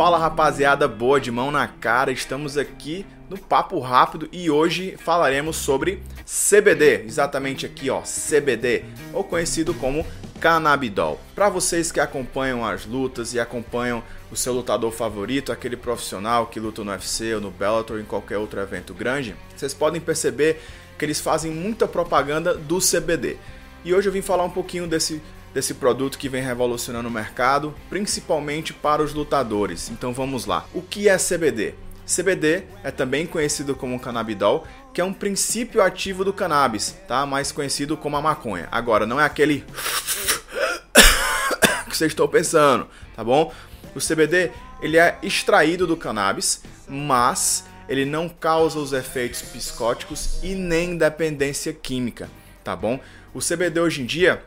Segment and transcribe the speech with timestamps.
[0.00, 5.56] Fala rapaziada, boa de mão na cara, estamos aqui no Papo Rápido e hoje falaremos
[5.56, 8.82] sobre CBD, exatamente aqui ó, CBD,
[9.12, 10.06] ou conhecido como
[10.40, 11.20] Cannabidol.
[11.34, 16.58] Para vocês que acompanham as lutas e acompanham o seu lutador favorito, aquele profissional que
[16.58, 20.62] luta no UFC ou no Bellator ou em qualquer outro evento grande, vocês podem perceber
[20.98, 23.36] que eles fazem muita propaganda do CBD.
[23.84, 25.20] E hoje eu vim falar um pouquinho desse
[25.52, 29.90] desse produto que vem revolucionando o mercado, principalmente para os lutadores.
[29.90, 30.66] Então vamos lá.
[30.72, 31.74] O que é CBD?
[32.06, 37.24] CBD é também conhecido como canabidol, que é um princípio ativo do cannabis, tá?
[37.24, 38.68] Mais conhecido como a maconha.
[38.72, 39.64] Agora, não é aquele
[41.88, 43.52] que vocês estão pensando, tá bom?
[43.94, 44.50] O CBD,
[44.82, 51.72] ele é extraído do cannabis, mas ele não causa os efeitos psicóticos e nem dependência
[51.72, 52.28] química,
[52.64, 52.98] tá bom?
[53.32, 54.42] O CBD hoje em dia,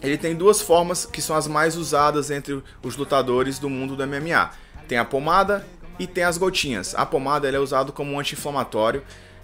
[0.00, 4.06] ele tem duas formas que são as mais usadas entre os lutadores do mundo do
[4.06, 4.50] MMA.
[4.88, 5.66] Tem a pomada
[5.98, 6.94] e tem as gotinhas.
[6.94, 9.02] A pomada é usada como um anti-inflamatório,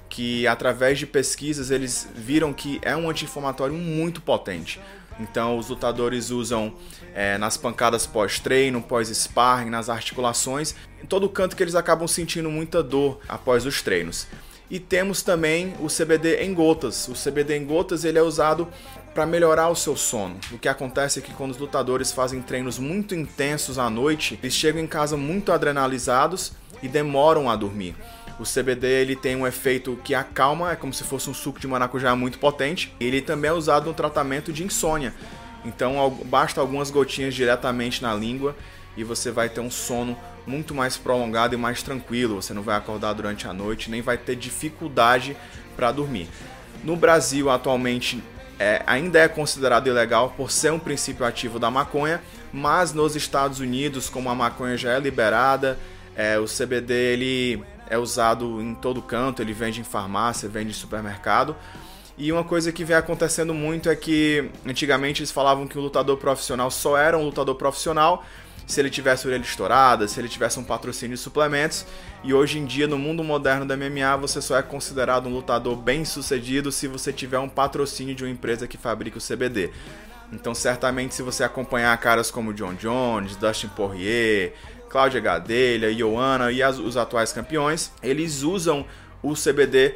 [0.09, 4.81] que através de pesquisas eles viram que é um anti-inflamatório muito potente.
[5.21, 6.73] Então os lutadores usam
[7.15, 12.83] é, nas pancadas pós-treino, pós-sparring, nas articulações, em todo canto que eles acabam sentindo muita
[12.83, 14.27] dor após os treinos.
[14.71, 17.09] E temos também o CBD em gotas.
[17.09, 18.69] O CBD em gotas ele é usado
[19.15, 20.37] para melhorar o seu sono.
[20.53, 24.55] O que acontece é que quando os lutadores fazem treinos muito intensos à noite, eles
[24.55, 26.53] chegam em casa muito adrenalizados
[26.83, 27.97] e demoram a dormir.
[28.39, 31.67] O CBD ele tem um efeito que acalma, é como se fosse um suco de
[31.67, 32.95] maracujá muito potente.
[33.01, 35.13] Ele também é usado no tratamento de insônia.
[35.65, 38.55] Então basta algumas gotinhas diretamente na língua
[38.97, 40.17] e você vai ter um sono
[40.49, 42.41] muito mais prolongado e mais tranquilo.
[42.41, 45.37] Você não vai acordar durante a noite, nem vai ter dificuldade
[45.77, 46.29] para dormir.
[46.83, 48.23] No Brasil, atualmente,
[48.59, 53.61] é, ainda é considerado ilegal por ser um princípio ativo da maconha, mas nos Estados
[53.61, 55.79] Unidos, como a maconha já é liberada,
[56.17, 60.75] é, o CBD ele é usado em todo canto, ele vende em farmácia, vende em
[60.75, 61.55] supermercado.
[62.17, 66.17] E uma coisa que vem acontecendo muito é que antigamente eles falavam que o lutador
[66.17, 68.25] profissional só era um lutador profissional
[68.69, 71.87] se ele tivesse orelha estourada, se ele tivesse um patrocínio de suplementos.
[72.23, 75.75] E hoje em dia, no mundo moderno da MMA, você só é considerado um lutador
[75.75, 79.71] bem sucedido se você tiver um patrocínio de uma empresa que fabrica o CBD.
[80.31, 84.53] Então, certamente, se você acompanhar caras como John Jones, Dustin Poirier,
[84.91, 88.85] Cláudia Gadelha, Ioana e as, os atuais campeões, eles usam
[89.23, 89.95] o CBD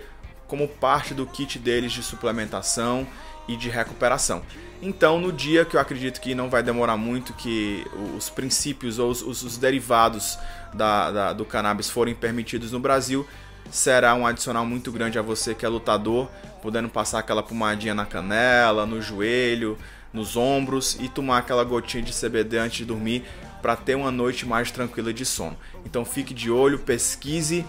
[0.53, 3.07] como parte do kit deles de suplementação
[3.49, 4.43] e de recuperação.
[4.83, 9.11] Então, no dia que eu acredito que não vai demorar muito que os princípios ou
[9.11, 10.39] os, os, os derivados
[10.75, 13.27] da, da, do cannabis forem permitidos no Brasil,
[13.71, 16.29] será um adicional muito grande a você que é lutador,
[16.61, 19.79] podendo passar aquela pomadinha na canela, no joelho,
[20.13, 23.25] nos ombros e tomar aquela gotinha de CBD antes de dormir
[23.63, 25.57] para ter uma noite mais tranquila de sono.
[25.87, 27.65] Então fique de olho, pesquise.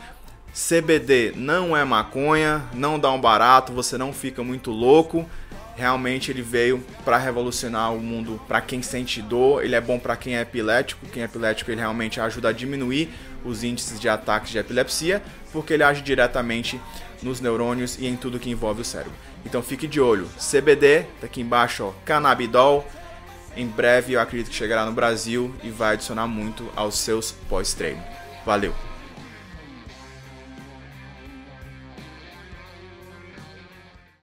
[0.53, 5.28] CBD não é maconha, não dá um barato, você não fica muito louco
[5.75, 10.16] realmente ele veio para revolucionar o mundo para quem sente dor, ele é bom para
[10.16, 13.09] quem é epilético, quem é epilético ele realmente ajuda a diminuir
[13.44, 15.22] os índices de ataques de epilepsia,
[15.52, 16.80] porque ele age diretamente
[17.22, 19.13] nos neurônios e em tudo que envolve o cérebro.
[19.46, 22.88] Então fique de olho, CBD, tá aqui embaixo, ó, cannabidol,
[23.56, 28.02] em breve eu acredito que chegará no Brasil e vai adicionar muito aos seus pós-treino.
[28.46, 28.93] Valeu!